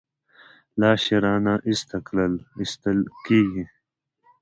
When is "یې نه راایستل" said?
1.11-2.99